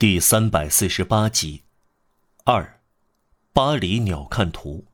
[0.00, 1.64] 第三百四十八集，
[2.44, 2.78] 二，
[3.52, 4.86] 巴黎鸟瞰图。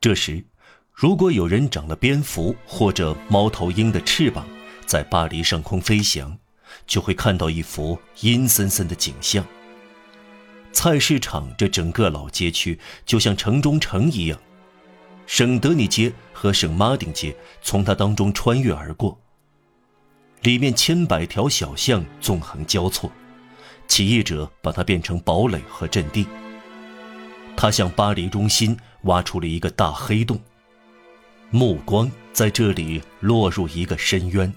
[0.00, 0.44] 这时，
[0.92, 4.46] 如果有人长了蝙蝠或者猫头鹰的翅膀，
[4.86, 6.38] 在巴黎上空飞翔，
[6.86, 9.44] 就会看到一幅阴森森的景象。
[10.72, 14.38] 菜市场这整个老街区就像城中城一样，
[15.26, 19.20] 圣德尼街和圣马丁街从它当中穿越而过，
[20.42, 23.10] 里面千百条小巷纵横交错。
[23.88, 26.26] 起义者把它变成堡垒和阵地。
[27.56, 30.40] 他向巴黎中心挖出了一个大黑洞，
[31.50, 34.52] 目光在这里落入一个深渊。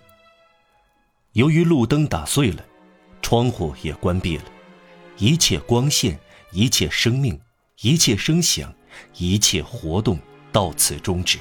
[1.34, 2.66] 由于路灯打碎了，
[3.22, 4.44] 窗户也关闭了，
[5.18, 6.18] 一切光线、
[6.52, 7.38] 一切生命、
[7.82, 8.74] 一切声响、
[9.18, 10.18] 一切活动
[10.52, 11.38] 到此终止。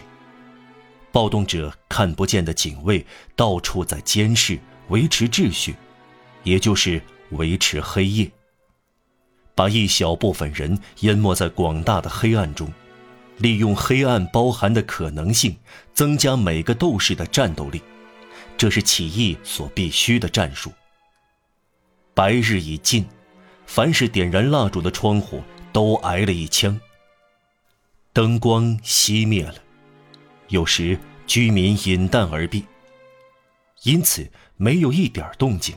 [1.12, 5.76] 暴动者看不见的警卫到处在监视、维持秩序，
[6.42, 7.00] 也就是。
[7.34, 8.30] 维持黑夜，
[9.54, 12.72] 把一小部分人淹没在广大的黑暗中，
[13.38, 15.56] 利用黑暗包含的可能性，
[15.92, 17.80] 增加每个斗士的战斗力，
[18.56, 20.72] 这是起义所必须的战术。
[22.14, 23.04] 白日已尽，
[23.66, 26.80] 凡是点燃蜡烛的窗户都挨了一枪。
[28.12, 29.56] 灯光熄灭了，
[30.48, 30.96] 有时
[31.26, 32.62] 居民饮弹而毙，
[33.82, 35.74] 因此没有一点动静。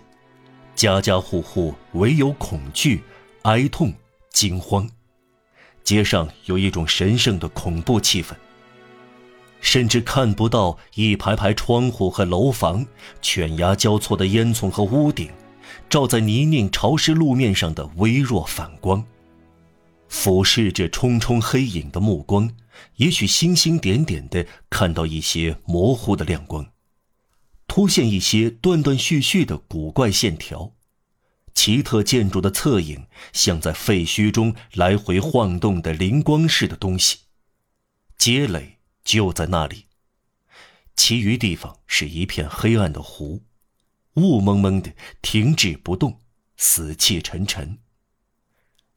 [0.78, 3.02] 家家户户唯有恐惧、
[3.42, 3.92] 哀痛、
[4.30, 4.88] 惊慌，
[5.84, 8.34] 街上有一种神圣的恐怖气氛。
[9.60, 12.86] 甚至看不到一排排窗户和楼房、
[13.24, 15.32] 犬牙交错的烟囱和屋顶，
[15.90, 19.04] 照在泥泞潮湿路面上的微弱反光，
[20.08, 22.48] 俯视着冲冲黑影的目光，
[22.98, 26.64] 也许星星点点的看到一些模糊的亮光。
[27.78, 30.74] 出现一些断断续续的古怪线条，
[31.54, 37.20] 奇特建筑的侧影，像在废墟中来回晃动的灵光似的东西。
[38.18, 39.86] 街垒就在那里，
[40.96, 43.44] 其余地方是一片黑暗的湖，
[44.16, 46.22] 雾蒙蒙的，停止不动，
[46.56, 47.78] 死气沉沉。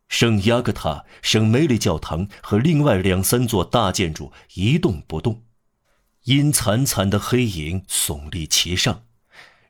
[0.09, 5.45] 圣雅各塔、圣梅里教堂和另外两三座大建筑一动不动。
[6.25, 9.05] 阴惨惨的黑影耸立其上，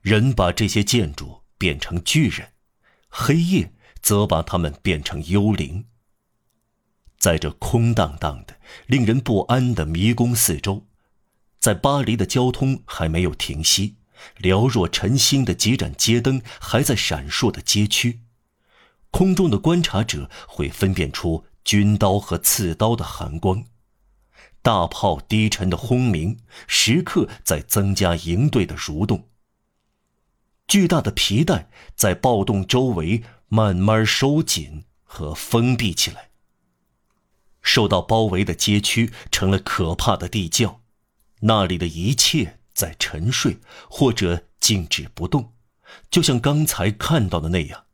[0.03, 2.53] 人把这些建筑变成巨人，
[3.09, 3.73] 黑夜
[4.03, 5.87] 则把他们变成幽灵。
[7.19, 10.87] 在这空荡荡的、令人不安的迷宫四周，
[11.59, 13.97] 在巴黎的交通还没有停息、
[14.39, 18.23] 寥若晨星的几盏街灯还在闪烁的街区，
[19.11, 23.65] 空中的观察者会分辨出军刀和刺刀的寒光。
[24.63, 29.29] 大炮低沉的轰鸣，时刻在增加营队的蠕动。
[30.69, 36.31] 巨大的皮带在暴动周围慢慢收紧和封闭起来。
[37.63, 40.81] 受到包围的街区成了可怕的地窖，
[41.41, 45.55] 那里的一切在沉睡或者静止不动，
[46.11, 47.87] 就像刚才看到的那样。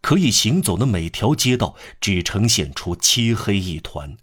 [0.00, 4.16] 可以行走的每条街道只呈现出漆黑一团。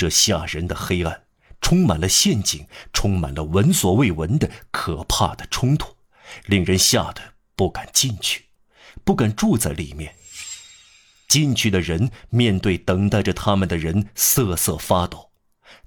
[0.00, 1.24] 这吓人的黑暗，
[1.60, 5.94] 充满了陷阱，充满了闻所未闻的可怕的冲突，
[6.46, 8.46] 令人吓得不敢进去，
[9.04, 10.14] 不敢住在里面。
[11.28, 15.32] 进去的人面对等待着他们的人瑟瑟发抖，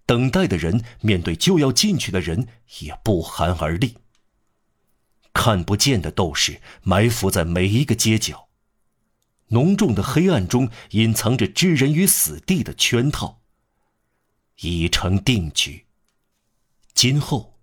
[0.05, 2.49] 等待的人面对就要进去的人
[2.81, 3.97] 也不寒而栗。
[5.33, 8.47] 看不见的斗士埋伏在每一个街角，
[9.47, 13.39] 浓重的黑暗中隐藏着置人于死地的圈套。
[14.61, 15.85] 已成定局。
[16.93, 17.53] 今后，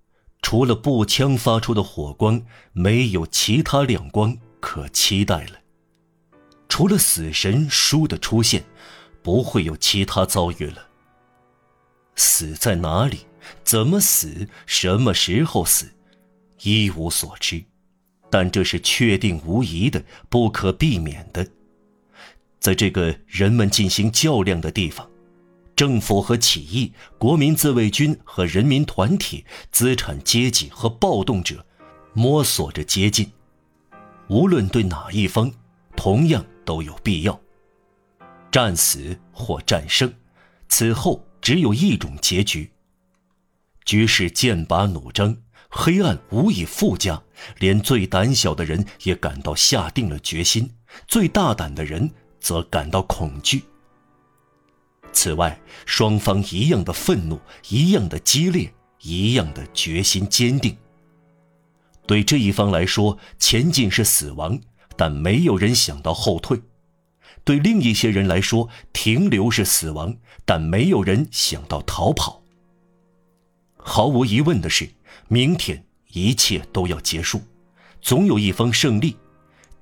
[0.42, 2.42] 除了步枪发出的火光，
[2.72, 5.60] 没有其他亮光可期待了。
[6.68, 8.64] 除了死神书的出现，
[9.22, 10.88] 不会有其他遭遇了。
[12.16, 13.20] 死在哪里？
[13.64, 14.48] 怎么死？
[14.66, 15.92] 什么时候死？
[16.62, 17.64] 一无所知。
[18.30, 21.46] 但这是确定无疑的，不可避免的。
[22.60, 25.10] 在这个人们进行较量的地方。
[25.80, 31.64] 政府和起义、国民自卫军和人民团体、资产阶级和暴动者，
[32.12, 33.32] 摸索着接近。
[34.28, 35.50] 无论对哪一方，
[35.96, 37.40] 同样都有必要。
[38.52, 40.12] 战死或战胜，
[40.68, 42.70] 此后只有一种结局。
[43.86, 45.34] 局势剑拔弩张，
[45.70, 47.22] 黑暗无以复加，
[47.58, 50.74] 连最胆小的人也感到下定了决心，
[51.08, 53.62] 最大胆的人则感到恐惧。
[55.12, 58.72] 此外，双方一样的愤怒，一样的激烈，
[59.02, 60.76] 一样的决心坚定。
[62.06, 64.58] 对这一方来说，前进是死亡；
[64.96, 66.58] 但没有人想到后退；
[67.44, 72.42] 对另一些人来说，停留是死亡，但没有人想到逃跑。
[73.76, 74.88] 毫无疑问的是，
[75.28, 77.40] 明天一切都要结束，
[78.02, 79.16] 总有一方胜利。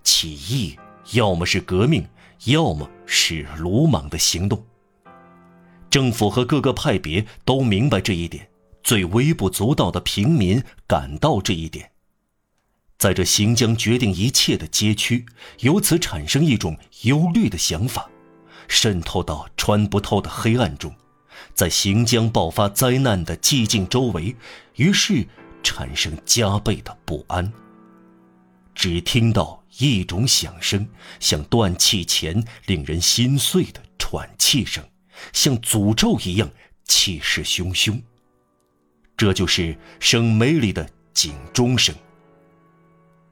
[0.03, 0.79] 起义
[1.13, 2.07] 要么是革命，
[2.45, 4.63] 要么是鲁莽的行动。
[5.90, 8.49] 政府和各个派别都明白这一点，
[8.82, 11.90] 最微不足道的平民感到这一点。
[12.99, 15.25] 在这行将决定一切的街区，
[15.61, 18.11] 由此产生一种忧虑的想法，
[18.67, 20.93] 渗透到穿不透的黑暗中，
[21.55, 24.35] 在行将爆发灾难的寂静周围，
[24.75, 25.25] 于是
[25.62, 27.52] 产生加倍的不安。
[28.75, 30.87] 只听到一种响声，
[31.20, 34.85] 像断气前令人心碎的喘气声。
[35.32, 36.50] 像诅咒一样
[36.85, 38.00] 气势汹汹。
[39.17, 41.94] 这就是圣梅里的警钟声。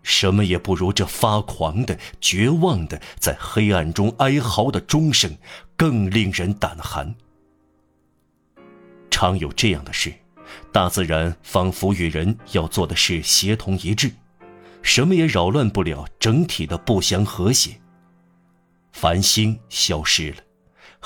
[0.02, 5.36] 什么也不如这发狂的、绝望的，在黑暗中哀嚎的钟声，
[5.76, 7.12] 更令人胆寒。
[9.10, 10.14] 常有这样的事，
[10.72, 14.12] 大自然仿佛与人要做的事协同一致，
[14.80, 17.80] 什么也扰乱不了整体的不祥和谐。
[18.92, 20.45] 繁星消失了。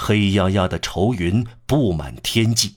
[0.02, 2.76] 黑压压的愁云布满天际，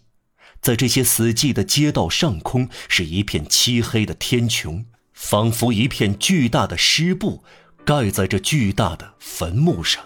[0.60, 4.84] 在这些死寂的街道上空，是一片漆黑的天穹，
[5.14, 7.42] 仿佛一片巨大的湿布
[7.86, 10.04] 盖在这巨大的坟墓上。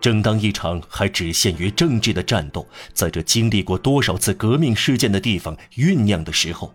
[0.00, 6.74] 正当一场还只限于政治的战斗，在这经历过多少次革命事件的地方酝酿的时候，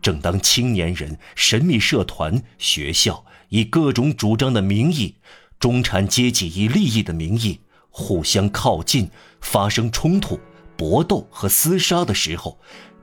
[0.00, 5.16] 正当青年人、神秘社团、学校以各种主张的名义，
[5.58, 7.58] 中产阶级以利益的名义。
[7.90, 9.10] 互相靠近，
[9.40, 10.40] 发生冲突、
[10.76, 12.58] 搏斗和厮杀的时候，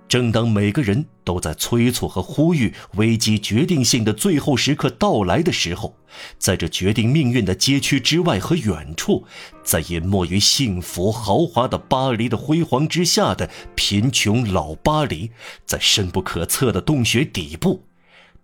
[0.07, 5.97] 正当每个人都在催促和呼吁危机决定性的最后时刻到来的时候，
[6.39, 9.25] 在这决定命运的街区之外和远处，
[9.63, 15.31] 在隐没于幸福豪华的巴黎的辉煌之下的贫穷老巴黎，
[15.65, 17.83] 在深不可测的洞穴底部，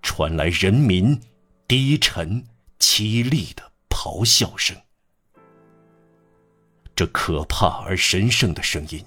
[0.01, 1.17] 传来人民
[1.65, 2.43] 低沉
[2.77, 4.75] 凄厉的咆哮声。
[6.95, 9.05] 这可怕而神圣的声音，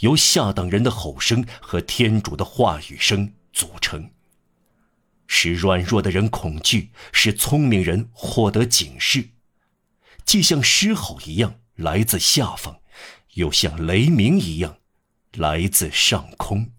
[0.00, 4.10] 由下等人的吼声和天主的话语声组成，
[5.26, 9.30] 使软弱的人恐惧，使聪明人获得警示，
[10.24, 12.80] 既像狮吼一样来自下方，
[13.34, 14.78] 又像雷鸣一样
[15.32, 16.72] 来自上空。